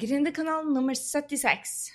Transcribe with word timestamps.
Gründerkanal 0.00 0.64
nummer 0.64 0.94
76. 0.94 1.92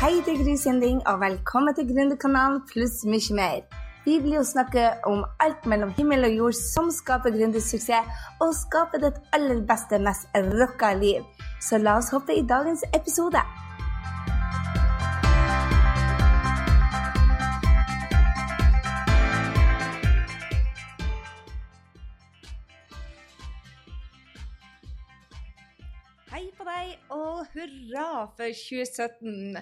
Hei, 0.00 0.12
det 0.22 0.28
er 0.28 0.44
Gry 0.44 0.54
Sinding, 0.56 1.02
og 1.06 1.18
velkommen 1.20 1.74
til 1.74 1.88
Gründerkanalen 1.90 2.60
pluss 2.70 3.02
mye 3.02 3.34
mer. 3.34 3.58
Vi 4.04 4.20
vil 4.22 4.38
jo 4.38 4.44
snakke 4.46 4.92
om 5.10 5.24
alt 5.40 5.66
mellom 5.66 5.90
himmel 5.98 6.28
og 6.30 6.36
jord 6.36 6.60
som 6.60 6.94
skaper 6.94 7.34
gründersuksess, 7.34 8.22
og 8.38 8.54
skaper 8.54 9.02
ditt 9.02 9.18
aller 9.34 9.66
beste, 9.66 9.98
mest 9.98 10.30
rocka 10.62 10.94
liv. 10.94 11.26
Så 11.58 11.82
la 11.82 11.98
oss 11.98 12.14
hoppe 12.14 12.38
i 12.38 12.46
dagens 12.46 12.86
episode. 12.94 13.42
Hurra 27.62 28.26
for 28.36 28.50
2017! 28.50 29.58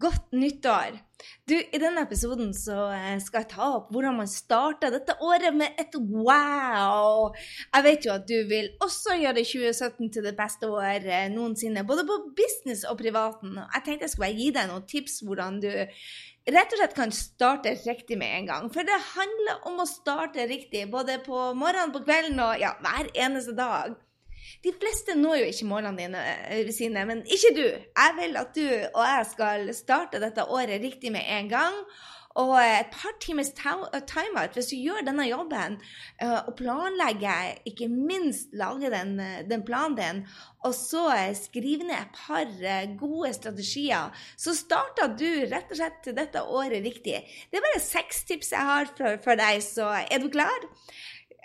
Godt 0.00 0.32
nyttår! 0.32 0.98
Du, 1.48 1.54
I 1.54 1.78
denne 1.80 2.02
episoden 2.04 2.50
så 2.56 2.88
eh, 2.92 3.16
skal 3.22 3.44
jeg 3.44 3.50
ta 3.54 3.68
opp 3.76 3.92
hvordan 3.94 4.18
man 4.18 4.28
starta 4.30 4.90
dette 4.92 5.14
året 5.24 5.54
med 5.56 5.78
et 5.80 5.94
wow! 6.00 7.30
Jeg 7.70 7.86
vet 7.86 8.08
jo 8.08 8.14
at 8.16 8.26
du 8.28 8.36
vil 8.50 8.72
også 8.84 9.16
gjøre 9.22 9.46
2017 9.46 10.12
til 10.16 10.26
det 10.26 10.34
beste 10.38 10.68
året 10.68 11.32
noensinne, 11.34 11.86
både 11.86 12.06
på 12.08 12.20
business 12.36 12.84
og 12.90 12.98
privaten. 13.00 13.58
Jeg 13.62 13.86
tenkte 13.86 14.08
jeg 14.08 14.16
skulle 14.16 14.32
gi 14.34 14.50
deg 14.54 14.70
noen 14.70 14.86
tips 14.90 15.20
hvordan 15.24 15.60
du 15.62 15.70
rett 15.70 16.74
og 16.74 16.80
slett 16.80 16.96
kan 16.96 17.12
starte 17.14 17.76
riktig 17.86 18.18
med 18.20 18.40
en 18.40 18.50
gang. 18.50 18.72
For 18.72 18.86
det 18.86 18.98
handler 19.14 19.68
om 19.70 19.80
å 19.80 19.88
starte 19.88 20.48
riktig 20.50 20.86
både 20.92 21.20
på 21.24 21.52
morgenen, 21.56 21.94
på 21.94 22.02
kvelden 22.04 22.42
og 22.44 22.58
ja, 22.60 22.74
hver 22.84 23.08
eneste 23.14 23.56
dag. 23.56 23.94
De 24.62 24.72
fleste 24.72 25.16
når 25.18 25.40
jo 25.40 25.52
ikke 25.52 25.68
målene 25.68 25.98
dine, 25.98 26.24
eh, 26.48 26.72
sine, 26.72 27.04
men 27.08 27.24
ikke 27.26 27.54
du. 27.56 27.66
Jeg 27.66 28.16
vil 28.20 28.36
at 28.40 28.56
du 28.56 28.66
og 28.94 29.04
jeg 29.04 29.30
skal 29.34 29.70
starte 29.74 30.22
dette 30.22 30.46
året 30.46 30.82
riktig 30.82 31.12
med 31.12 31.24
en 31.26 31.48
gang. 31.48 31.80
Og 32.34 32.56
et 32.58 32.90
par 32.90 33.12
timers 33.22 33.52
timeout 33.54 34.56
hvis 34.56 34.72
du 34.72 34.74
gjør 34.74 35.04
denne 35.06 35.28
jobben 35.28 35.76
eh, 36.18 36.40
og 36.40 36.56
planlegger, 36.58 37.60
ikke 37.70 37.86
minst 37.86 38.50
lager 38.58 38.90
den, 38.90 39.20
eh, 39.22 39.44
den 39.46 39.62
planen 39.62 39.94
din, 40.00 40.24
og 40.66 40.74
så 40.74 41.04
skrive 41.38 41.86
ned 41.86 41.94
et 41.94 42.18
par 42.18 42.50
gode 42.98 43.30
strategier, 43.36 44.10
så 44.36 44.54
starter 44.56 45.14
du 45.14 45.28
rett 45.52 45.70
og 45.70 45.78
slett 45.78 46.10
dette 46.16 46.42
året 46.42 46.82
riktig. 46.82 47.20
Det 47.22 47.60
er 47.60 47.66
bare 47.68 47.84
seks 47.84 48.24
tips 48.26 48.50
jeg 48.56 48.70
har 48.72 48.90
for, 48.96 49.20
for 49.22 49.38
deg, 49.38 49.62
så 49.62 49.92
er 50.02 50.18
du 50.18 50.26
klar? 50.32 50.66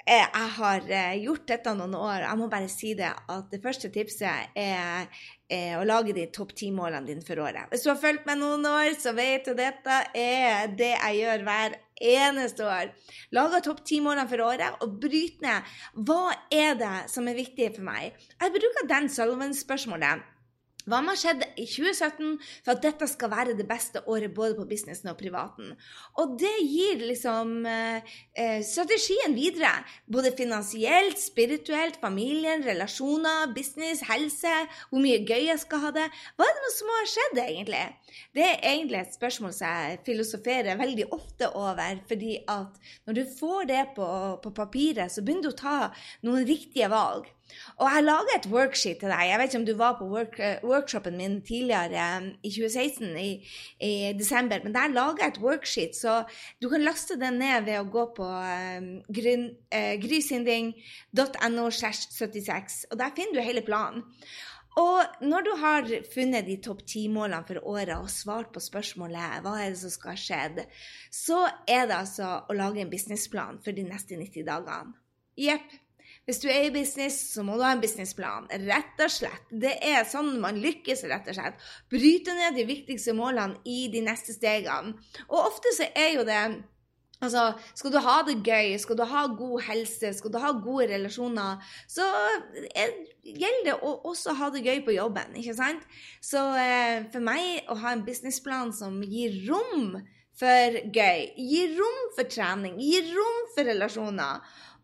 Jeg 0.07 0.49
har 0.55 0.85
gjort 1.19 1.47
dette 1.49 1.73
noen 1.77 1.95
år. 1.97 2.23
Jeg 2.23 2.39
må 2.39 2.47
bare 2.51 2.69
si 2.71 2.93
det 2.97 3.09
at 3.09 3.51
det 3.51 3.59
første 3.63 3.91
tipset 3.93 4.55
er, 4.57 5.09
er 5.51 5.75
å 5.77 5.85
lage 5.85 6.15
de 6.17 6.25
topp 6.33 6.55
ti-målene 6.57 7.05
dine 7.09 7.25
for 7.25 7.41
året. 7.43 7.69
Hvis 7.69 7.85
du 7.85 7.91
har 7.91 7.99
fulgt 8.01 8.25
meg 8.29 8.39
noen 8.41 8.65
år, 8.69 8.95
så 9.01 9.13
vet 9.17 9.45
du 9.45 9.53
dette 9.57 9.99
er 10.17 10.73
det 10.79 10.93
jeg 10.95 11.19
gjør 11.19 11.45
hver 11.49 11.77
eneste 11.99 12.65
år. 12.65 12.91
Lager 13.35 13.65
topp 13.65 13.83
ti-målene 13.85 14.29
for 14.31 14.47
året 14.47 14.83
og 14.85 14.97
bryter 15.03 15.45
ned. 15.45 15.77
Hva 16.07 16.33
er 16.53 16.79
det 16.79 16.97
som 17.11 17.27
er 17.29 17.37
viktig 17.37 17.73
for 17.75 17.89
meg? 17.91 18.17
Jeg 18.39 18.55
bruker 18.55 18.89
den 18.89 19.09
Sullivan-spørsmålet. 19.13 20.27
Hva 20.87 21.01
må 21.03 21.11
ha 21.11 21.19
skjedd 21.19 21.43
i 21.59 21.65
2017 21.67 22.37
for 22.63 22.71
at 22.73 22.81
dette 22.81 23.07
skal 23.11 23.31
være 23.33 23.55
det 23.57 23.65
beste 23.67 24.01
året 24.09 24.31
både 24.33 24.55
på 24.57 24.65
businessen 24.69 25.11
og 25.11 25.17
privaten? 25.19 25.73
Og 26.21 26.37
det 26.39 26.53
gir 26.63 27.03
liksom 27.03 27.65
eh, 27.67 28.61
strategien 28.65 29.35
videre. 29.35 29.71
Både 30.07 30.31
finansielt, 30.37 31.19
spirituelt, 31.19 31.99
familien, 32.01 32.63
relasjoner, 32.65 33.51
business, 33.55 34.05
helse, 34.07 34.53
hvor 34.89 35.03
mye 35.03 35.19
gøy 35.27 35.49
jeg 35.49 35.61
skal 35.65 35.83
ha 35.83 35.93
det. 35.99 36.07
Hva 36.39 36.47
er 36.47 36.61
det 36.63 36.73
som 36.77 36.93
har 36.95 37.11
skjedd, 37.13 37.41
egentlig? 37.43 37.83
Det 38.39 38.45
er 38.47 38.63
egentlig 38.71 39.01
et 39.03 39.17
spørsmål 39.17 39.55
som 39.57 39.67
jeg 39.67 39.99
filosoferer 40.07 40.79
veldig 40.79 41.09
ofte 41.15 41.51
over, 41.59 41.99
fordi 42.09 42.37
at 42.49 42.79
når 43.05 43.19
du 43.19 43.25
får 43.35 43.67
det 43.69 43.83
på, 43.99 44.07
på 44.41 44.55
papiret, 44.55 45.11
så 45.11 45.25
begynner 45.25 45.49
du 45.49 45.53
å 45.53 45.59
ta 45.59 45.77
noen 46.25 46.47
riktige 46.47 46.89
valg. 46.91 47.27
Og 47.77 47.87
jeg 47.87 48.05
lager 48.05 48.35
et 48.35 48.47
worksheet 48.51 48.99
til 49.01 49.11
deg. 49.11 49.25
Jeg 49.29 49.39
vet 49.39 49.51
ikke 49.51 49.61
om 49.61 49.67
du 49.67 49.73
var 49.79 49.95
på 49.99 50.07
work, 50.09 50.39
workshopen 50.63 51.17
min 51.19 51.39
tidligere 51.45 52.03
um, 52.19 52.27
i 52.43 52.51
2016, 52.51 53.15
i, 53.19 53.29
i, 53.79 53.91
desember, 54.19 54.63
men 54.63 54.75
der 54.75 54.93
lager 54.93 55.23
jeg 55.23 55.33
et 55.33 55.41
worksheet, 55.43 55.95
så 55.95 56.23
du 56.61 56.69
kan 56.69 56.83
laste 56.85 57.19
den 57.19 57.39
ned 57.41 57.65
ved 57.67 57.79
å 57.79 57.87
gå 57.89 58.05
på 58.17 58.27
um, 58.27 58.91
uh, 59.09 59.95
grysynding.no. 60.03 61.69
76, 61.69 62.85
og 62.91 62.99
der 62.99 63.11
finner 63.15 63.39
du 63.39 63.45
hele 63.45 63.61
planen. 63.65 64.03
Og 64.79 65.25
når 65.25 65.43
du 65.43 65.51
har 65.59 65.87
funnet 66.13 66.47
de 66.47 66.55
topp 66.63 66.85
ti-målene 66.87 67.41
for 67.47 67.59
året 67.67 67.95
og 67.97 68.11
svart 68.13 68.53
på 68.53 68.61
spørsmålet 68.63 69.41
hva 69.43 69.55
er 69.59 69.73
det 69.73 69.81
som 69.81 69.91
skal 69.93 70.13
ha 70.13 70.21
skjedd, 70.23 70.61
så 71.11 71.41
er 71.67 71.89
det 71.89 71.97
altså 71.97 72.29
å 72.47 72.55
lage 72.55 72.83
en 72.83 72.91
businessplan 72.91 73.59
for 73.65 73.75
de 73.75 73.87
neste 73.87 74.19
90 74.19 74.45
dagene. 74.47 74.95
Jepp. 75.39 75.73
Hvis 76.29 76.43
du 76.43 76.45
er 76.53 76.67
i 76.67 76.73
business, 76.73 77.15
så 77.33 77.41
må 77.41 77.55
du 77.57 77.63
ha 77.65 77.71
en 77.73 77.81
businessplan. 77.81 78.45
Rett 78.67 78.99
og 79.01 79.09
slett. 79.09 79.47
Det 79.49 79.71
er 79.81 80.03
sånn 80.05 80.35
man 80.43 80.59
lykkes, 80.61 81.07
rett 81.09 81.25
og 81.31 81.39
slett. 81.39 81.63
Bryte 81.89 82.35
ned 82.37 82.53
de 82.53 82.67
viktigste 82.69 83.15
målene 83.17 83.57
i 83.65 83.87
de 83.89 84.03
neste 84.05 84.35
stegene. 84.35 84.93
Og 85.25 85.39
ofte 85.39 85.73
så 85.73 85.89
er 85.97 86.19
jo 86.19 86.27
det 86.27 86.43
Altså, 87.19 87.41
skal 87.75 87.91
du 87.91 87.97
ha 87.99 88.13
det 88.23 88.37
gøy, 88.47 88.77
skal 88.79 88.95
du 88.95 89.01
ha 89.03 89.25
god 89.35 89.65
helse, 89.67 90.13
skal 90.15 90.31
du 90.31 90.37
ha 90.39 90.53
gode 90.55 90.85
relasjoner, 90.87 91.65
så 91.91 92.05
er, 92.71 92.93
gjelder 93.25 93.65
det 93.65 93.73
å 93.83 93.91
også 94.07 94.37
ha 94.39 94.47
det 94.53 94.61
gøy 94.63 94.79
på 94.85 94.95
jobben, 94.95 95.35
ikke 95.35 95.57
sant? 95.57 95.83
Så 96.23 96.39
eh, 96.55 97.09
for 97.11 97.19
meg 97.25 97.67
å 97.67 97.75
ha 97.81 97.91
en 97.91 98.05
businessplan 98.07 98.71
som 98.77 99.01
gir 99.03 99.35
rom 99.49 99.97
for 100.39 100.79
gøy, 100.95 101.25
gir 101.35 101.75
rom 101.75 101.99
for 102.15 102.31
trening, 102.31 102.79
gir 102.79 103.11
rom 103.11 103.43
for 103.51 103.67
relasjoner 103.67 104.39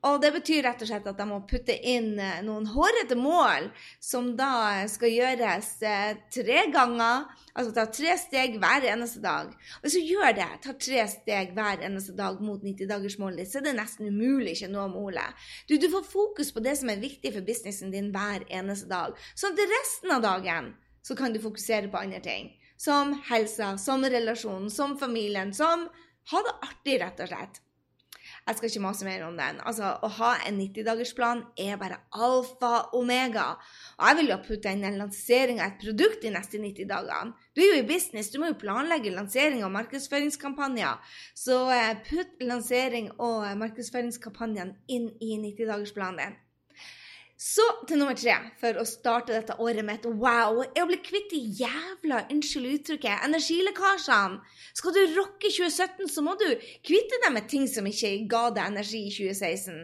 og 0.05 0.19
det 0.21 0.29
betyr 0.35 0.61
rett 0.67 0.83
og 0.83 0.89
slett 0.89 1.07
at 1.09 1.17
de 1.17 1.25
må 1.27 1.39
putte 1.49 1.73
inn 1.89 2.19
eh, 2.21 2.41
noen 2.45 2.67
hårete 2.69 3.17
mål, 3.17 3.71
som 4.03 4.31
da 4.37 4.85
skal 4.91 5.13
gjøres 5.13 5.69
eh, 5.81 6.19
tre 6.33 6.67
ganger. 6.73 7.25
Altså 7.55 7.73
ta 7.73 7.85
tre 7.89 8.13
steg 8.19 8.57
hver 8.61 8.85
eneste 8.91 9.23
dag. 9.23 9.49
Og 9.79 9.87
hvis 9.87 9.97
du 9.97 10.11
gjør 10.11 10.35
det, 10.37 10.49
ta 10.61 10.75
tre 10.77 11.07
steg 11.09 11.55
hver 11.57 11.81
eneste 11.87 12.13
dag 12.17 12.41
mot 12.43 12.61
90-dagersmålet 12.61 13.41
ditt, 13.41 13.53
så 13.53 13.61
er 13.61 13.69
det 13.69 13.77
nesten 13.79 14.11
umulig 14.11 14.57
ikke 14.57 14.69
å 14.69 14.75
nå 14.75 14.85
målet. 14.93 15.47
Du, 15.69 15.77
du 15.81 15.89
får 15.89 16.05
fokus 16.11 16.53
på 16.53 16.63
det 16.65 16.75
som 16.81 16.91
er 16.93 17.01
viktig 17.01 17.33
for 17.33 17.47
businessen 17.47 17.93
din 17.95 18.11
hver 18.13 18.45
eneste 18.53 18.91
dag. 18.91 19.17
Sånn 19.33 19.55
at 19.55 19.75
resten 19.77 20.13
av 20.13 20.25
dagen 20.27 20.73
så 21.05 21.17
kan 21.17 21.33
du 21.33 21.41
fokusere 21.41 21.89
på 21.89 22.01
andre 22.01 22.21
ting. 22.21 22.53
Som 22.77 23.13
helsa, 23.29 23.77
som 23.81 24.03
relasjonen, 24.03 24.69
som 24.69 24.97
familien, 24.99 25.53
som 25.55 25.87
ha 26.31 26.41
det 26.45 26.57
artig, 26.65 26.99
rett 27.01 27.21
og 27.23 27.31
slett. 27.31 27.61
Jeg 28.45 28.57
skal 28.57 28.69
ikke 28.69 28.81
mase 28.83 29.05
mer 29.07 29.23
om 29.25 29.37
den. 29.39 29.57
Altså, 29.65 29.95
Å 30.05 30.09
ha 30.19 30.31
en 30.45 30.59
90-dagersplan 30.61 31.41
er 31.57 31.79
bare 31.81 31.97
alfa 32.13 32.91
omega. 32.93 33.47
Og 33.97 34.05
jeg 34.05 34.19
vil 34.19 34.29
jo 34.29 34.37
putte 34.45 34.73
inn 34.75 34.85
en 34.85 34.99
lansering 35.01 35.61
av 35.63 35.71
et 35.71 35.81
produkt 35.81 36.21
de 36.21 36.33
neste 36.35 36.61
90 36.61 36.85
dagene. 36.91 37.33
Du 37.57 37.63
er 37.63 37.71
jo 37.71 37.81
i 37.81 37.87
business, 37.89 38.29
du 38.29 38.37
må 38.41 38.51
jo 38.51 38.59
planlegge 38.61 39.15
lansering 39.15 39.65
og 39.65 39.73
markedsføringskampanjer. 39.79 41.17
Så 41.33 41.57
eh, 41.73 41.97
putt 42.05 42.45
lansering 42.45 43.09
og 43.17 43.49
markedsføringskampanjene 43.63 44.77
inn 44.93 45.09
i 45.17 45.39
90-dagersplanen 45.41 46.21
din. 46.21 46.41
Så 47.37 47.63
til 47.83 47.99
nummer 47.99 48.15
tre 48.15 48.33
for 48.61 48.77
å 48.79 48.85
starte 48.87 49.33
dette 49.35 49.57
året 49.59 49.83
med 49.83 49.99
et 49.99 50.05
wow 50.07 50.61
er 50.63 50.85
å 50.85 50.87
bli 50.87 51.01
kvitt 51.03 51.33
de 51.33 51.41
jævla, 51.59 52.21
unnskyld 52.31 52.69
uttrykket, 52.77 53.25
energilekkasjene. 53.27 54.39
Skal 54.79 54.95
du 54.95 55.01
rocke 55.17 55.51
2017, 55.51 56.07
så 56.13 56.23
må 56.23 56.37
du 56.39 56.47
kvitte 56.87 57.19
deg 57.25 57.35
med 57.35 57.51
ting 57.51 57.67
som 57.67 57.87
ikke 57.91 58.13
ga 58.31 58.47
deg 58.55 58.71
energi 58.71 59.03
i 59.09 59.11
2016. 59.11 59.83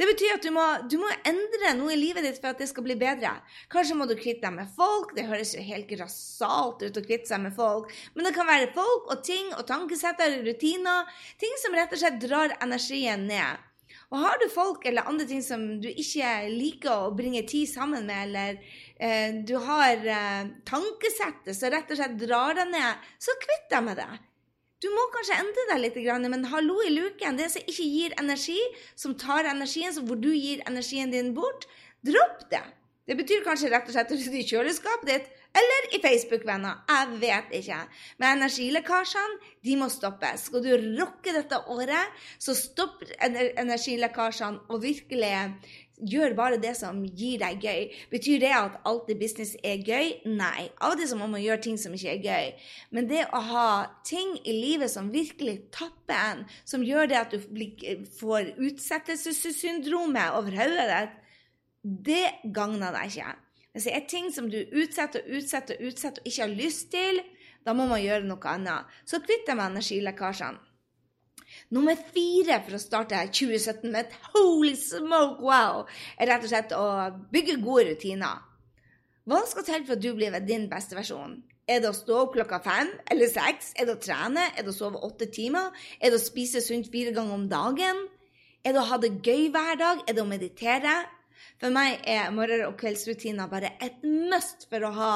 Det 0.00 0.08
betyr 0.08 0.38
at 0.38 0.44
du 0.44 0.50
må, 0.56 0.64
du 0.88 0.96
må, 1.02 1.10
endre 1.28 1.74
noe 1.76 1.92
i 1.92 2.00
livet 2.00 2.24
ditt 2.24 2.40
for 2.40 2.54
at 2.54 2.64
det 2.64 2.70
skal 2.70 2.86
bli 2.86 2.96
bedre. 2.96 3.34
Kanskje 3.72 3.98
må 3.98 4.08
du 4.08 4.16
kvitte 4.16 4.46
deg 4.46 4.56
med 4.56 4.72
folk. 4.78 5.12
Det 5.16 5.26
høres 5.28 5.52
jo 5.52 5.64
helt 5.68 5.90
grassat 5.90 6.80
ut 6.80 6.96
å 6.96 7.04
kvitte 7.04 7.28
seg 7.28 7.44
med 7.44 7.52
folk. 7.56 7.92
Men 8.16 8.28
det 8.28 8.32
kan 8.38 8.48
være 8.48 8.72
folk 8.76 9.12
og 9.12 9.20
ting 9.26 9.52
og 9.52 9.66
tankesetter 9.68 10.38
og 10.38 10.48
rutiner. 10.48 11.12
Ting 11.40 11.60
som 11.60 11.76
rett 11.76 11.92
og 11.92 12.00
slett 12.00 12.20
drar 12.24 12.56
energien 12.64 13.28
ned. 13.28 13.66
Og 14.14 14.20
har 14.22 14.38
du 14.38 14.46
folk 14.52 14.84
eller 14.86 15.08
andre 15.10 15.26
ting 15.26 15.42
som 15.42 15.64
du 15.82 15.88
ikke 15.90 16.30
liker 16.52 17.08
å 17.08 17.14
bringe 17.16 17.42
tid 17.48 17.66
sammen 17.66 18.06
med, 18.06 18.28
eller 18.28 18.60
eh, 19.02 19.40
du 19.42 19.56
har 19.66 20.06
eh, 20.06 20.52
tankesettet 20.68 21.58
som 21.58 21.74
rett 21.74 21.90
og 21.90 21.98
slett 21.98 22.14
drar 22.20 22.54
deg 22.60 22.70
ned, 22.70 23.08
så 23.18 23.34
kvitt 23.42 23.66
deg 23.72 23.86
med 23.88 23.98
det. 23.98 24.10
Du 24.84 24.90
må 24.92 25.06
kanskje 25.10 25.40
endre 25.40 25.64
deg 25.72 25.82
litt, 25.82 25.98
men 26.30 26.46
hallo 26.52 26.76
i 26.84 26.92
luken. 26.92 27.38
Det 27.38 27.48
som 27.50 27.64
ikke 27.64 27.86
gir 27.88 28.14
energi, 28.20 28.58
som 28.94 29.16
tar 29.18 29.48
energien, 29.48 29.94
hvor 30.06 30.20
du 30.20 30.30
gir 30.36 30.60
energien 30.68 31.10
din 31.10 31.32
bort, 31.34 31.64
dropp 32.06 32.44
det. 32.52 32.62
Det 33.06 33.14
betyr 33.14 33.44
kanskje 33.46 33.70
rett 33.70 33.86
og 33.86 33.94
slett 33.94 34.10
å 34.10 34.18
rydde 34.18 34.40
i 34.40 34.46
kjøleskapet 34.48 35.10
ditt, 35.10 35.26
eller 35.56 35.88
i 35.94 36.00
Facebook-venner. 36.02 36.82
Jeg 36.90 37.18
vet 37.22 37.52
ikke. 37.60 37.78
Men 38.18 38.40
energilekkasjene, 38.40 39.38
de 39.64 39.76
må 39.78 39.88
stoppes. 39.92 40.48
Skal 40.50 40.64
du 40.64 40.72
rocke 40.98 41.32
dette 41.32 41.60
året, 41.72 42.18
så 42.42 42.56
stopp 42.58 43.04
energilekkasjene 43.22 44.66
og 44.66 44.82
virkelig 44.82 45.32
gjør 45.96 46.34
bare 46.36 46.58
det 46.60 46.74
som 46.76 46.98
gir 47.06 47.38
deg 47.40 47.62
gøy. 47.64 47.84
Betyr 48.10 48.40
det 48.42 48.52
at 48.52 48.80
alt 48.88 49.08
i 49.12 49.16
business 49.18 49.54
er 49.64 49.80
gøy? 49.86 50.10
Nei. 50.28 50.68
Av 50.76 50.92
og 50.92 51.00
til 51.00 51.08
så 51.08 51.18
må 51.18 51.28
man 51.30 51.44
gjøre 51.44 51.62
ting 51.64 51.78
som 51.80 51.94
ikke 51.96 52.16
er 52.18 52.24
gøy. 52.26 52.50
Men 52.90 53.08
det 53.08 53.22
å 53.30 53.42
ha 53.52 53.68
ting 54.04 54.34
i 54.44 54.56
livet 54.56 54.92
som 54.92 55.12
virkelig 55.14 55.60
tapper 55.74 56.18
en, 56.18 56.42
som 56.68 56.84
gjør 56.84 57.08
det 57.12 57.20
at 57.22 57.32
du 57.32 57.38
får 58.18 58.52
utsettelsessyndromet 58.56 60.36
over 60.36 60.58
hodet 60.58 60.90
ditt, 60.90 61.22
det 61.86 62.50
gagner 62.54 62.94
deg 62.96 63.12
ikke. 63.12 63.34
Hvis 63.76 63.86
det 63.86 63.94
er 63.94 64.06
ting 64.08 64.30
som 64.32 64.48
du 64.50 64.58
utsetter 64.58 65.22
og 65.22 65.34
utsetter 65.38 65.78
og 65.78 65.90
utsetter 65.90 66.22
og 66.24 66.30
ikke 66.30 66.42
har 66.42 66.54
lyst 66.58 66.88
til, 66.94 67.20
da 67.66 67.74
må 67.76 67.86
man 67.90 68.02
gjøre 68.02 68.26
noe 68.26 68.50
annet. 68.50 68.96
Så 69.06 69.20
kvitt 69.22 69.46
deg 69.46 69.58
med 69.58 69.74
energilekkasjene. 69.74 70.62
Nummer 71.74 71.98
fire 72.14 72.58
for 72.66 72.76
å 72.76 72.80
starte 72.80 73.20
2017 73.32 73.90
med 73.90 74.04
et 74.04 74.16
holy 74.32 74.74
smoke 74.78 75.42
wow, 75.46 75.84
er 76.18 76.30
rett 76.30 76.44
og 76.44 76.50
slett 76.50 76.74
å 76.76 76.86
bygge 77.32 77.58
gode 77.62 77.88
rutiner. 77.90 78.42
Hva 79.26 79.40
skal 79.50 79.66
til 79.66 79.86
for 79.86 79.96
at 79.96 80.02
du 80.02 80.12
blir 80.14 80.36
din 80.46 80.68
beste 80.70 80.98
versjon? 80.98 81.40
Er 81.66 81.80
det 81.82 81.90
å 81.90 81.96
stå 81.96 82.20
opp 82.22 82.36
klokka 82.36 82.60
fem 82.62 82.92
eller 83.10 83.30
seks? 83.30 83.72
Er 83.74 83.88
det 83.88 83.96
å 83.96 84.02
trene? 84.02 84.44
Er 84.54 84.62
det 84.62 84.70
å 84.70 84.76
sove 84.76 85.02
åtte 85.02 85.26
timer? 85.34 85.72
Er 85.98 86.14
det 86.14 86.20
å 86.20 86.22
spise 86.22 86.62
sunt 86.62 86.90
fire 86.92 87.14
ganger 87.14 87.34
om 87.34 87.48
dagen? 87.50 88.04
Er 88.62 88.76
det 88.76 88.82
å 88.82 88.86
ha 88.86 88.98
det 89.02 89.16
gøy 89.26 89.48
hver 89.54 89.80
dag? 89.80 90.04
Er 90.06 90.14
det 90.14 90.22
å 90.22 90.30
meditere? 90.30 90.94
For 91.60 91.72
meg 91.74 92.02
er 92.08 92.32
morgen- 92.34 92.66
og 92.68 92.78
kveldsrutiner 92.80 93.50
bare 93.50 93.74
et 93.80 94.02
must 94.04 94.68
for 94.70 94.86
å 94.86 94.94
ha 94.96 95.12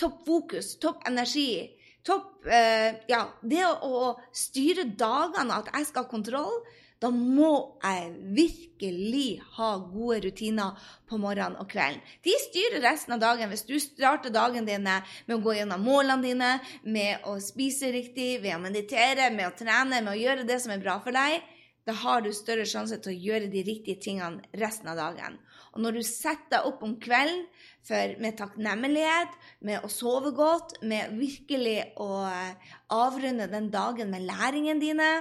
topp 0.00 0.22
fokus, 0.26 0.76
topp 0.82 1.06
energi. 1.08 1.72
Topp 2.02 2.46
eh, 2.46 2.98
Ja, 3.10 3.26
det 3.42 3.64
å, 3.66 3.74
å, 3.82 4.14
styre 4.34 4.88
dagene, 4.98 5.60
at 5.60 5.70
jeg 5.74 5.90
skal 5.90 6.06
ha 6.06 6.10
kontroll, 6.10 6.62
da 7.02 7.10
må 7.10 7.78
jeg 7.82 8.10
virkelig 8.36 9.40
ha 9.56 9.72
gode 9.90 10.20
rutiner 10.28 10.90
på 11.10 11.18
morgenen 11.18 11.58
og 11.58 11.66
kvelden. 11.70 11.98
De 12.22 12.34
styrer 12.44 12.84
resten 12.84 13.16
av 13.16 13.22
dagen. 13.24 13.50
Hvis 13.50 13.66
du 13.66 13.74
starter 13.82 14.30
dagen 14.30 14.68
din 14.68 14.86
med 14.86 15.34
å 15.34 15.40
gå 15.42 15.56
gjennom 15.58 15.82
målene 15.82 16.22
dine, 16.22 16.52
med 16.82 17.26
å 17.26 17.40
spise 17.42 17.90
riktig, 17.94 18.36
ved 18.44 18.54
å 18.54 18.62
meditere, 18.62 19.32
med 19.34 19.50
å 19.50 19.56
trene, 19.58 19.98
med 19.98 20.12
å 20.14 20.20
gjøre 20.20 20.46
det 20.46 20.60
som 20.62 20.74
er 20.74 20.84
bra 20.84 21.00
for 21.02 21.14
deg, 21.14 21.42
da 21.88 21.94
har 21.98 22.22
du 22.22 22.30
større 22.34 22.66
sjanse 22.68 22.98
til 23.02 23.12
å 23.12 23.22
gjøre 23.26 23.50
de 23.50 23.64
riktige 23.66 24.00
tingene 24.02 24.44
resten 24.60 24.90
av 24.92 25.00
dagen. 25.00 25.38
Og 25.72 25.82
når 25.82 25.98
du 25.98 26.02
setter 26.06 26.58
deg 26.58 26.68
opp 26.68 26.84
om 26.86 26.94
kvelden 27.02 27.44
for, 27.82 28.14
med 28.22 28.36
takknemlighet, 28.38 29.34
med 29.66 29.82
å 29.82 29.90
sove 29.90 30.34
godt, 30.36 30.76
med 30.86 31.16
virkelig 31.18 31.78
å 32.02 32.10
eh, 32.28 32.72
avrunde 32.94 33.50
den 33.50 33.70
dagen 33.74 34.12
med 34.12 34.28
læringen 34.28 34.82
dine 34.82 35.12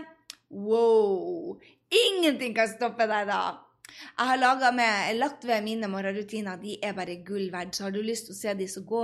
Wow! 0.52 1.62
Ingenting 1.88 2.54
kan 2.56 2.68
stoppe 2.68 3.07
deg 3.07 3.30
da! 3.31 3.70
Jeg 4.18 4.30
har 4.32 4.42
laget 4.42 4.76
med, 4.76 5.20
lagt 5.20 5.46
ved 5.48 5.64
mine 5.66 5.90
morgenrutiner. 5.92 6.60
De 6.62 6.78
er 6.84 6.96
bare 6.98 7.20
gull 7.26 7.52
verdt. 7.54 7.76
Så 7.76 7.88
har 7.88 7.96
du 7.96 8.02
lyst 8.06 8.30
til 8.30 8.36
å 8.36 8.40
se 8.40 8.56
de, 8.58 8.68
så 8.70 8.84
gå 8.88 9.04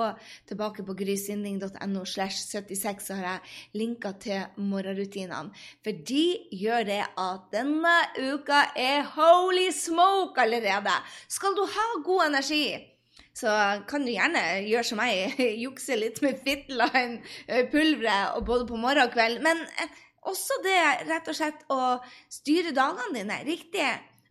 tilbake 0.50 0.86
på 0.88 0.98
grysynding.no 0.98 2.06
slash 2.06 2.38
76, 2.48 3.08
så 3.08 3.14
har 3.20 3.26
jeg 3.30 3.40
linka 3.84 4.14
til 4.22 4.42
morgenrutinene. 4.58 5.54
For 5.84 5.92
de 6.12 6.26
gjør 6.56 6.82
det 6.90 7.04
at 7.08 7.48
denne 7.54 7.96
uka 8.18 8.60
er 8.76 9.08
holy 9.16 9.70
smoke 9.76 10.42
allerede. 10.42 10.96
Skal 11.28 11.56
du 11.58 11.66
ha 11.66 11.88
god 12.06 12.28
energi, 12.30 12.78
så 13.38 13.52
kan 13.90 14.06
du 14.06 14.12
gjerne 14.12 14.42
gjøre 14.66 14.88
som 14.88 14.98
meg, 15.02 15.14
jukse 15.66 15.96
litt 16.00 16.22
med 16.26 16.40
Fitline-pulveret 16.46 18.46
både 18.48 18.64
på 18.70 18.76
morgen 18.82 19.06
og 19.06 19.14
kveld. 19.14 19.38
Men 19.46 19.58
eh, 19.78 19.90
også 20.28 20.54
det 20.66 20.80
rett 21.08 21.30
og 21.30 21.36
slett 21.38 21.60
å 21.72 21.82
styre 22.34 22.72
dagene 22.76 23.20
dine 23.20 23.38
riktig 23.48 23.86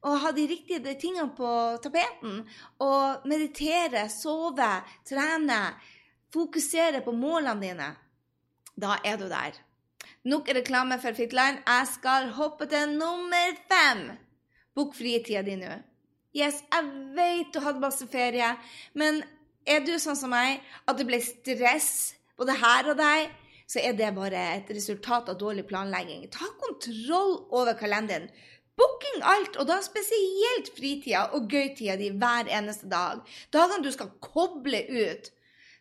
og 0.07 0.21
ha 0.23 0.33
de 0.35 0.47
riktige 0.47 0.95
tingene 1.01 1.33
på 1.37 1.51
tapeten. 1.83 2.43
Og 2.85 3.27
meditere, 3.29 4.07
sove, 4.13 4.71
trene, 5.09 5.61
fokusere 6.35 7.03
på 7.05 7.15
målene 7.17 7.63
dine. 7.63 7.89
Da 8.77 9.01
er 9.05 9.19
du 9.19 9.27
der. 9.31 9.57
Nok 10.27 10.49
reklame 10.55 10.99
for 11.03 11.17
Fitline. 11.17 11.63
Jeg 11.67 11.91
skal 11.95 12.31
hoppe 12.37 12.67
til 12.71 12.95
nummer 12.99 13.59
fem. 13.71 14.09
Bok 14.77 14.95
fritida 14.95 15.43
di 15.43 15.57
nå. 15.57 15.73
Yes, 16.37 16.61
jeg 16.69 16.89
vet 17.17 17.55
du 17.55 17.63
hadde 17.65 17.81
masse 17.81 18.05
ferie, 18.13 18.51
men 18.93 19.23
er 19.65 19.81
du 19.87 19.95
sånn 19.97 20.19
som 20.19 20.35
meg, 20.35 20.61
at 20.85 20.99
det 20.99 21.07
ble 21.09 21.23
stress 21.25 22.17
både 22.37 22.59
her 22.61 22.91
og 22.93 22.99
der, 22.99 23.31
så 23.67 23.81
er 23.81 23.97
det 23.97 24.11
bare 24.15 24.43
et 24.59 24.69
resultat 24.77 25.31
av 25.33 25.39
dårlig 25.41 25.65
planlegging. 25.67 26.27
Ta 26.31 26.51
kontroll 26.61 27.39
over 27.57 27.75
kalenderen. 27.81 28.29
Booking 28.77 29.23
alt, 29.25 29.57
og 29.57 29.69
da 29.71 29.79
spesielt 29.85 30.69
fritida 30.77 31.27
og 31.37 31.49
gøytida 31.49 31.97
di 31.97 32.11
hver 32.13 32.51
eneste 32.59 32.91
dag. 32.93 33.23
Dagene 33.53 33.85
du 33.85 33.91
skal 33.95 34.13
koble 34.21 34.83
ut. 34.91 35.31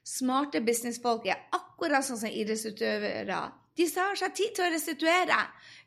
Smarte 0.06 0.62
businessfolk 0.63 1.25
er 1.27 1.42
akkurat 1.56 2.06
sånn 2.06 2.21
som 2.21 2.31
idrettsutøvere. 2.31 3.42
De 3.75 3.88
tar 3.92 4.15
seg 4.15 4.36
tid 4.38 4.53
til 4.56 4.68
å 4.68 4.71
restituere. 4.71 5.39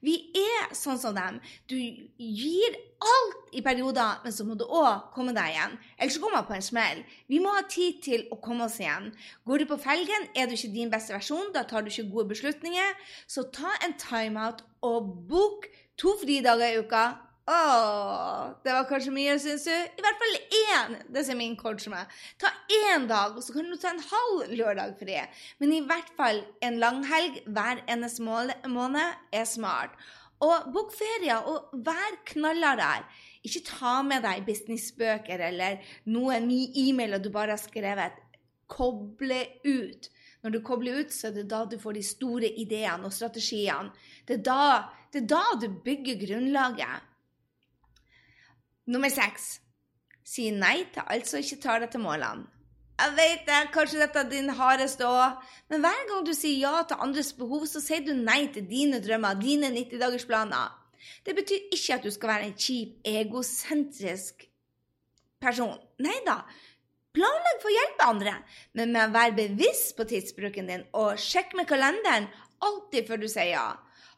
Vi 0.05 0.15
er 0.37 0.75
sånn 0.77 1.01
som 1.01 1.17
dem. 1.17 1.41
Du 1.71 1.75
gir 1.77 2.77
alt 2.99 3.55
i 3.55 3.63
perioder, 3.67 4.21
men 4.25 4.35
så 4.35 4.47
må 4.47 4.55
du 4.59 4.65
òg 4.65 5.09
komme 5.15 5.35
deg 5.35 5.53
igjen. 5.55 5.75
Ellers 5.97 6.19
så 6.19 6.23
går 6.23 6.35
man 6.35 6.47
på 6.47 6.57
en 6.57 6.67
smell. 6.67 7.03
Vi 7.31 7.41
må 7.43 7.55
ha 7.55 7.65
tid 7.71 8.01
til 8.05 8.27
å 8.35 8.39
komme 8.43 8.67
oss 8.67 8.79
igjen. 8.83 9.11
Går 9.49 9.63
du 9.63 9.69
på 9.71 9.81
felgen, 9.83 10.29
er 10.35 10.47
du 10.47 10.55
ikke 10.55 10.75
din 10.75 10.93
beste 10.93 11.15
versjon, 11.17 11.53
da 11.55 11.65
tar 11.67 11.83
du 11.83 11.91
ikke 11.91 12.11
gode 12.13 12.33
beslutninger. 12.35 12.95
Så 13.27 13.49
ta 13.55 13.75
en 13.87 13.99
timeout 13.99 14.65
og 14.87 15.13
book 15.31 15.71
To 15.99 16.13
fridager 16.21 16.77
i 16.77 16.79
uka. 16.79 17.07
Åh, 17.49 18.51
det 18.65 18.73
var 18.77 18.85
kanskje 18.91 19.13
mye, 19.15 19.39
syns 19.41 19.63
du? 19.65 19.73
I 19.73 20.03
hvert 20.05 20.19
fall 20.21 20.35
én! 20.59 20.97
Det 21.15 21.23
sier 21.25 21.39
min 21.39 21.55
coach 21.57 21.87
meg. 21.89 22.11
Ta 22.37 22.51
én 22.93 23.07
dag, 23.09 23.39
og 23.39 23.45
så 23.45 23.55
kan 23.55 23.71
du 23.71 23.79
ta 23.81 23.95
en 23.95 24.05
halv 24.05 24.53
lørdag 24.53 24.99
fri. 25.01 25.17
Men 25.63 25.73
i 25.73 25.81
hvert 25.89 26.11
fall 26.19 26.43
en 26.67 26.77
langhelg 26.83 27.41
hver 27.47 27.81
eneste 27.89 28.27
måned 28.27 29.33
er 29.33 29.49
smart. 29.49 29.97
Og 30.45 30.69
bok 30.75 30.93
ferie, 30.93 31.39
og 31.41 31.73
vær 31.87 32.21
knallhard 32.29 33.09
Ikke 33.43 33.65
ta 33.65 33.97
med 34.05 34.23
deg 34.29 34.45
businessbøker 34.45 35.41
eller 35.49 35.81
noen 36.05 36.53
e-mailer 36.53 37.23
du 37.23 37.33
bare 37.33 37.57
har 37.57 37.65
skrevet. 37.65 38.21
Koble 38.69 39.41
ut. 39.65 40.13
Når 40.45 40.53
du 40.53 40.61
kobler 40.63 41.01
ut, 41.01 41.17
så 41.17 41.31
er 41.31 41.41
det 41.41 41.49
da 41.51 41.65
du 41.65 41.79
får 41.81 41.97
de 41.97 42.05
store 42.05 42.53
ideene 42.61 43.09
og 43.09 43.15
strategiene. 43.17 43.89
Det 44.29 44.43
er 44.43 44.49
da 44.53 44.65
det 45.09 45.23
er 45.23 45.31
da 45.31 45.45
du 45.57 45.71
bygger 45.85 46.21
grunnlaget. 46.21 47.08
Nummer 48.89 49.13
seks 49.13 49.59
si 50.29 50.49
nei 50.53 50.87
til 50.93 51.05
alt 51.05 51.29
som 51.29 51.43
ikke 51.43 51.61
tar 51.61 51.83
deg 51.83 51.93
til 51.93 52.05
målene. 52.05 52.47
Jeg 52.99 53.15
vet 53.15 53.43
det, 53.47 53.59
kanskje 53.71 54.01
dette 54.01 54.19
er 54.19 54.31
din 54.31 54.51
hardeste 54.59 55.07
òg, 55.07 55.45
men 55.71 55.85
hver 55.85 56.01
gang 56.09 56.25
du 56.27 56.33
sier 56.35 56.65
ja 56.65 56.81
til 56.89 56.99
andres 57.05 57.31
behov, 57.37 57.63
så 57.71 57.79
sier 57.85 58.03
du 58.03 58.11
nei 58.17 58.49
til 58.55 58.65
dine 58.67 58.99
drømmer, 59.05 59.39
dine 59.39 59.71
90-dagersplaner. 59.71 60.73
Det 61.23 61.37
betyr 61.37 61.69
ikke 61.77 61.95
at 61.95 62.09
du 62.09 62.11
skal 62.11 62.33
være 62.33 62.49
en 62.49 62.57
kjip, 62.59 62.97
egosentrisk 63.07 64.49
person. 65.39 65.77
Nei 66.03 66.17
da. 66.27 66.41
Planlegg 67.15 67.63
for 67.63 67.71
å 67.71 67.77
hjelpe 67.77 68.09
andre, 68.09 68.35
men 68.75 68.97
med 68.97 69.05
å 69.05 69.15
være 69.15 69.37
bevisst 69.37 69.95
på 69.99 70.09
tidsbruken 70.11 70.69
din 70.73 70.85
og 70.99 71.23
sjekk 71.23 71.55
med 71.59 71.71
kalenderen 71.71 72.27
alltid 72.65 73.07
før 73.07 73.23
du 73.23 73.29
sier 73.31 73.53
ja. 73.53 73.69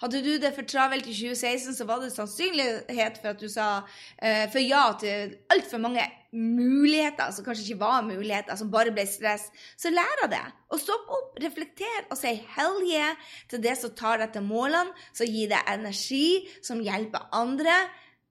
Hadde 0.01 0.23
du 0.25 0.31
det 0.41 0.55
for 0.57 0.65
travelt 0.65 1.05
i 1.05 1.13
2016, 1.13 1.75
så 1.77 1.85
var 1.85 2.01
det 2.01 2.15
sannsynlighet 2.15 3.19
for 3.21 3.35
at 3.35 3.43
du 3.43 3.51
sa 3.53 3.67
uh, 3.85 4.47
for 4.53 4.63
ja 4.63 4.87
til 5.01 5.35
altfor 5.53 5.83
mange 5.83 6.07
muligheter 6.33 7.33
som 7.35 7.45
kanskje 7.45 7.67
ikke 7.67 7.83
var 7.83 8.07
muligheter, 8.07 8.57
som 8.57 8.71
bare 8.73 8.95
ble 8.97 9.05
stress. 9.09 9.49
Så 9.77 9.93
lær 9.93 10.25
av 10.25 10.31
det. 10.33 10.43
Og 10.73 10.81
stopp 10.81 11.11
opp, 11.13 11.35
reflekter 11.43 12.07
og 12.09 12.17
si 12.17 12.33
hell 12.57 12.81
yeah 12.89 13.13
til 13.51 13.61
det 13.61 13.77
som 13.77 13.93
tar 13.99 14.23
deg 14.23 14.33
til 14.33 14.47
målene, 14.47 14.95
som 15.13 15.29
gir 15.29 15.51
deg 15.53 15.69
energi, 15.69 16.47
som 16.65 16.81
hjelper 16.81 17.29
andre, 17.37 17.77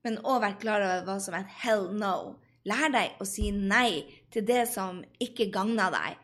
men 0.07 0.21
òg 0.23 0.41
vær 0.45 0.57
klar 0.61 0.85
over 0.85 1.05
hva 1.05 1.19
som 1.21 1.35
er 1.38 1.45
hell 1.61 1.89
no. 1.93 2.39
Lær 2.65 2.89
deg 2.93 3.19
å 3.21 3.27
si 3.27 3.51
nei 3.53 4.07
til 4.33 4.45
det 4.47 4.65
som 4.71 5.03
ikke 5.21 5.51
gagner 5.53 5.93
deg. 5.93 6.17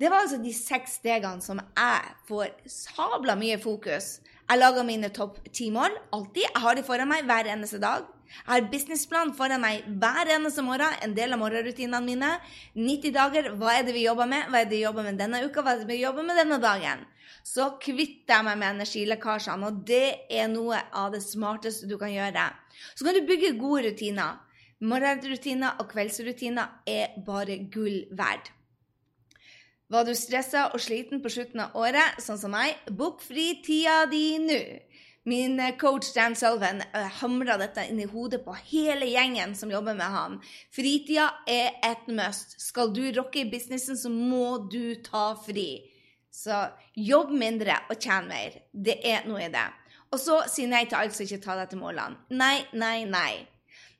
Det 0.00 0.08
var 0.08 0.24
altså 0.24 0.40
de 0.40 0.52
seks 0.56 0.98
stegene 1.02 1.44
som 1.44 1.60
jeg 1.60 2.12
får 2.28 2.54
sabla 2.72 3.36
mye 3.36 3.58
fokus 3.60 4.16
jeg 4.50 4.58
lager 4.58 4.82
mine 4.82 5.08
topp 5.14 5.36
ti 5.54 5.68
mål 5.70 5.92
alltid. 6.10 6.42
Jeg 6.42 6.62
har 6.62 6.74
de 6.74 6.82
foran 6.82 7.06
meg 7.06 7.22
hver 7.28 7.46
eneste 7.52 7.78
dag. 7.78 8.02
Jeg 8.30 8.48
har 8.48 8.64
businessplan 8.72 9.30
foran 9.38 9.62
meg 9.62 9.84
hver 10.02 10.26
eneste 10.34 10.64
morgen. 10.66 10.96
En 11.06 11.14
del 11.14 11.36
av 11.36 11.38
morgenrutinene 11.38 12.00
mine. 12.02 12.32
90 12.74 13.14
dager. 13.14 13.52
Hva 13.60 13.76
er 13.76 13.86
det 13.86 13.94
vi 13.94 14.02
jobber 14.08 14.26
med? 14.26 14.50
Hva 14.50 14.64
er 14.64 14.66
det 14.66 14.74
vi 14.74 14.82
jobber 14.82 15.06
med 15.06 15.22
denne 15.22 15.44
uka? 15.46 15.62
Hva 15.62 15.76
er 15.76 15.84
det 15.84 15.90
vi 15.92 16.00
jobber 16.00 16.26
med 16.26 16.42
denne 16.42 16.58
dagen? 16.66 17.06
Så 17.46 17.70
kvitter 17.78 18.40
jeg 18.40 18.48
meg 18.48 18.58
med 18.58 18.74
energilekkasjene, 18.74 19.70
og 19.70 19.82
det 19.86 20.26
er 20.42 20.50
noe 20.50 20.82
av 20.98 21.14
det 21.14 21.22
smarteste 21.22 21.86
du 21.86 21.94
kan 22.00 22.10
gjøre. 22.10 22.50
Så 22.98 23.06
kan 23.06 23.14
du 23.14 23.22
bygge 23.28 23.54
gode 23.60 23.86
rutiner. 23.86 24.42
Morgenrutiner 24.82 25.78
og 25.78 25.92
kveldsrutiner 25.94 26.80
er 26.90 27.20
bare 27.22 27.62
gull 27.70 28.02
verd. 28.18 28.50
Var 29.90 30.06
du 30.06 30.12
stressa 30.14 30.68
og 30.70 30.78
sliten 30.82 31.18
på 31.22 31.32
slutten 31.34 31.64
av 31.64 31.74
året, 31.78 32.20
sånn 32.22 32.38
som 32.38 32.52
meg, 32.54 32.78
bok 32.94 33.24
fri 33.24 33.56
tida 33.64 34.04
di 34.10 34.38
nå. 34.38 34.60
Min 35.28 35.58
coach 35.78 36.14
Dan 36.14 36.36
Sullivan 36.38 36.80
hamra 37.20 37.58
dette 37.60 37.84
inn 37.90 37.98
i 38.00 38.06
hodet 38.08 38.40
på 38.44 38.54
hele 38.70 39.08
gjengen 39.10 39.52
som 39.58 39.70
jobber 39.70 39.98
med 39.98 40.14
han. 40.14 40.38
Fritida 40.72 41.26
er 41.46 41.74
et 41.84 42.08
must. 42.08 42.56
Skal 42.62 42.94
du 42.96 43.02
rocke 43.18 43.42
i 43.42 43.50
businessen, 43.50 43.98
så 44.00 44.08
må 44.08 44.70
du 44.72 44.94
ta 45.04 45.34
fri. 45.44 45.82
Så 46.32 46.62
jobb 46.96 47.34
mindre 47.36 47.82
og 47.90 47.98
tjen 48.00 48.30
mer. 48.30 48.62
Det 48.72 48.96
er 49.04 49.26
noe 49.28 49.44
i 49.44 49.52
det. 49.52 49.68
Og 50.10 50.18
så 50.22 50.40
si 50.50 50.64
nei 50.70 50.86
til 50.88 51.02
alt 51.02 51.14
som 51.14 51.26
ikke 51.26 51.42
tar 51.44 51.60
deg 51.60 51.74
til 51.74 51.82
målene. 51.82 52.16
Nei, 52.30 52.62
nei, 52.72 53.04
nei. 53.10 53.42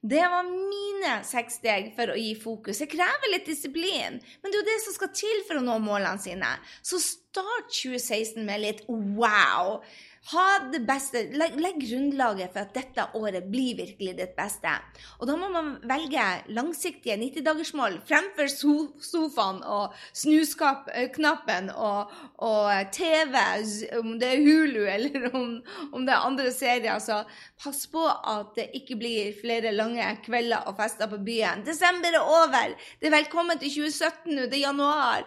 Det 0.00 0.22
var 0.32 0.46
mine 0.48 1.18
seks 1.28 1.58
steg 1.60 1.90
for 1.96 2.08
å 2.08 2.16
gi 2.16 2.32
fokus. 2.40 2.78
Det 2.80 2.88
krever 2.88 3.34
litt 3.34 3.48
disiplin, 3.48 4.16
men 4.16 4.52
det 4.52 4.56
er 4.56 4.62
jo 4.62 4.68
det 4.70 4.78
som 4.86 4.96
skal 4.96 5.10
til 5.12 5.42
for 5.48 5.60
å 5.60 5.64
nå 5.64 5.76
målene 5.84 6.22
sine. 6.22 6.54
Så 6.80 7.02
start 7.04 7.68
2016 7.68 8.40
med 8.46 8.64
litt 8.64 8.80
wow. 8.88 9.82
Ha 10.28 10.46
det 10.72 10.82
beste. 10.84 11.22
Legg, 11.32 11.54
legg, 11.56 11.78
grunnlaget 11.80 12.52
for 12.52 12.66
at 12.66 12.74
dette 12.76 13.04
året 13.16 13.46
blir 13.48 13.78
virkelig 13.78 14.12
ditt 14.18 14.34
beste. 14.36 14.72
Og 15.18 15.24
da 15.30 15.36
må 15.40 15.48
man 15.50 15.70
velge 15.88 16.24
langsiktige 16.52 17.16
90-dagersmål 17.22 17.96
fremfor 18.06 18.50
sofaen 18.52 19.62
og 19.64 19.96
snusknappen 20.12 21.70
og, 21.72 22.12
og, 22.36 22.92
TV, 22.92 23.38
om 23.96 24.12
det 24.20 24.28
er 24.34 24.44
Hulu 24.44 24.82
eller 24.92 25.30
om, 25.32 25.54
om 25.88 26.04
det 26.04 26.14
er 26.14 26.28
andre 26.28 26.50
serier. 26.52 27.00
Så 27.00 27.22
pass 27.64 27.86
på 27.90 28.04
at 28.04 28.52
det 28.60 28.68
ikke 28.76 29.00
blir 29.00 29.32
flere 29.40 29.72
lange 29.72 30.04
kvelder 30.26 30.68
og 30.68 30.76
fester 30.82 31.08
på 31.10 31.22
byen. 31.24 31.64
Desember 31.66 32.12
er 32.12 32.20
over! 32.20 32.76
Det 33.00 33.08
er 33.08 33.16
velkommen 33.16 33.58
til 33.58 33.72
2017 33.80 34.36
nå, 34.36 34.44
det 34.52 34.60
er 34.60 34.68
januar. 34.68 35.24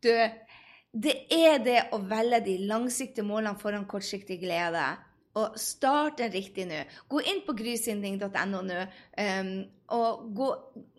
Du, 0.00 0.14
det 0.90 1.14
er 1.30 1.60
det 1.62 1.78
å 1.94 2.00
velge 2.02 2.40
de 2.48 2.56
langsiktige 2.66 3.26
målene 3.26 3.58
foran 3.60 3.86
kortsiktig 3.90 4.40
glede. 4.42 4.88
Og 5.38 5.54
start 5.62 6.18
den 6.18 6.32
riktig 6.34 6.64
nå. 6.66 6.80
Gå 7.06 7.20
inn 7.30 7.44
på 7.46 7.54
grysynding.no 7.54 8.62
nå. 8.66 8.80
Um, 9.14 9.52
og 9.94 10.24
gå 10.34 10.48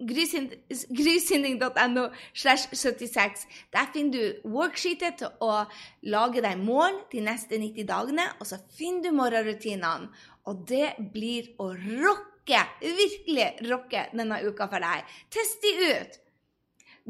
grysynding.no 0.07 2.05
slash 2.31 2.71
76. 2.71 3.43
Der 3.75 3.91
finner 3.91 4.15
du 4.15 4.49
worksheetet 4.55 5.19
til 5.19 5.43
å 5.43 5.65
lage 6.07 6.43
deg 6.43 6.63
mål 6.63 7.03
de 7.11 7.25
neste 7.27 7.59
90 7.59 7.91
dagene. 7.91 8.29
Og 8.39 8.47
så 8.47 8.63
finner 8.79 9.09
du 9.09 9.19
morgenrutinene. 9.19 10.11
Og 10.47 10.63
det 10.67 10.95
blir 11.11 11.51
å 11.59 11.73
rocke, 11.75 12.63
virkelig 12.79 13.51
rocke 13.67 14.07
denne 14.15 14.39
uka 14.47 14.71
for 14.71 14.79
deg. 14.87 15.17
Test 15.31 15.59
de 15.67 15.75
ut! 15.91 16.21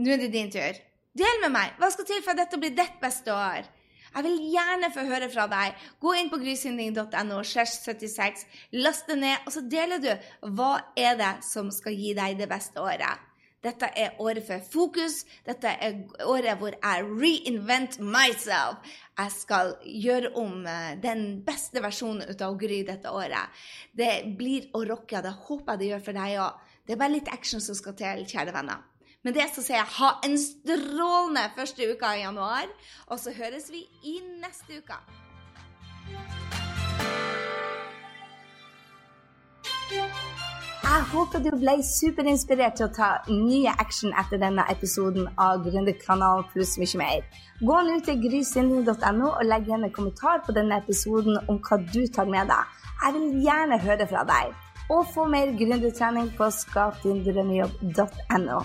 Nå 0.01 0.15
er 0.15 0.25
det 0.25 0.33
din 0.33 0.49
tur. 0.49 0.87
Del 1.17 1.41
med 1.43 1.51
meg. 1.51 1.73
Hva 1.79 1.89
skal 1.91 2.07
til 2.07 2.21
for 2.23 2.31
at 2.31 2.45
dette 2.45 2.59
blir 2.59 2.71
ditt 2.75 2.99
beste 3.01 3.33
år? 3.35 3.65
Jeg 4.11 4.25
vil 4.25 4.37
gjerne 4.51 4.89
få 4.91 5.03
høre 5.07 5.27
fra 5.31 5.47
deg. 5.51 5.81
Gå 6.03 6.13
inn 6.19 6.29
på 6.31 6.39
grysynding.no, 6.39 7.41
76, 7.47 8.45
last 8.79 9.11
det 9.11 9.17
ned, 9.19 9.43
og 9.45 9.55
så 9.55 9.63
deler 9.71 9.99
du 10.03 10.09
hva 10.55 10.71
er 10.99 11.19
det 11.19 11.33
som 11.47 11.71
skal 11.71 11.95
gi 11.95 12.13
deg 12.15 12.39
det 12.39 12.47
beste 12.51 12.79
året. 12.79 13.27
Dette 13.61 13.91
er 13.93 14.15
året 14.23 14.41
for 14.47 14.63
fokus. 14.73 15.19
Dette 15.45 15.69
er 15.69 15.99
året 16.25 16.57
hvor 16.57 16.73
jeg 16.73 17.09
reinvent 17.11 17.99
myself. 18.01 18.79
Jeg 19.19 19.35
skal 19.35 19.75
gjøre 19.85 20.31
om 20.41 20.63
eh, 20.65 20.95
den 21.03 21.43
beste 21.45 21.83
versjonen 21.83 22.25
ut 22.31 22.41
av 22.41 22.55
Gry 22.59 22.81
dette 22.87 23.11
året. 23.13 23.61
Det 23.93 24.31
blir 24.39 24.71
å 24.73 24.81
rocke. 24.89 25.21
Det 25.21 25.35
håper 25.45 25.75
jeg 25.75 25.83
det 25.83 25.91
gjør 25.91 26.07
for 26.07 26.21
deg 26.23 26.39
òg. 26.41 26.65
Det 26.87 26.95
er 26.95 27.03
bare 27.03 27.15
litt 27.19 27.29
action 27.35 27.61
som 27.61 27.77
skal 27.77 27.99
til, 27.99 28.25
kjære 28.31 28.55
venner. 28.55 28.81
Men 29.23 29.35
det 29.37 29.43
så 29.53 29.61
sier 29.61 29.77
jeg 29.77 29.93
ha 29.99 30.07
en 30.25 30.37
strålende 30.41 31.43
første 31.53 31.85
uka 31.93 32.15
i 32.17 32.23
januar, 32.23 32.69
og 33.05 33.19
så 33.21 33.33
høres 33.35 33.67
vi 33.69 33.83
i 34.09 34.15
neste 34.41 34.79
uke. 34.81 34.97
Jeg 40.81 41.03
håper 41.11 41.43
du 41.43 41.51
ble 41.61 41.75
superinspirert 41.85 42.79
til 42.79 42.87
å 42.87 42.93
ta 42.95 43.11
nye 43.29 43.71
action 43.83 44.15
etter 44.17 44.41
denne 44.41 44.65
episoden 44.73 45.29
av 45.39 45.61
Gründerkanalen 45.67 46.49
pluss 46.51 46.73
mye 46.81 47.03
mer. 47.03 47.21
Gå 47.61 47.77
nå 47.85 47.99
til 48.07 48.17
grysynding.no 48.25 49.29
og 49.29 49.45
legg 49.45 49.69
igjen 49.69 49.85
en 49.85 49.95
kommentar 49.99 50.41
på 50.47 50.57
denne 50.57 50.81
episoden 50.81 51.37
om 51.45 51.61
hva 51.61 51.77
du 51.93 52.01
tar 52.09 52.27
med 52.33 52.49
deg. 52.49 52.75
Jeg 53.05 53.17
vil 53.19 53.39
gjerne 53.45 53.81
høre 53.85 54.09
fra 54.09 54.25
deg. 54.33 54.70
Og 54.91 55.07
få 55.13 55.25
mer 55.31 55.47
gründertrening 55.55 56.37
på 56.37 56.49
skapdindrømmejobb.no. 56.51 58.59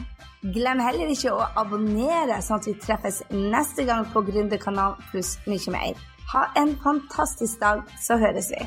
Glem 0.54 0.78
heller 0.82 1.06
ikke 1.10 1.32
å 1.34 1.46
abonnere, 1.58 2.42
sånn 2.42 2.58
at 2.60 2.68
vi 2.68 2.74
treffes 2.82 3.22
neste 3.30 3.84
gang 3.88 4.04
på 4.12 4.18
Gründerkanalen 4.26 5.00
pluss 5.10 5.30
mye 5.46 5.70
mer. 5.74 5.94
Ha 6.32 6.42
en 6.58 6.72
fantastisk 6.82 7.60
dag, 7.62 7.78
så 8.02 8.12
høres 8.20 8.48
vi. 8.50 8.60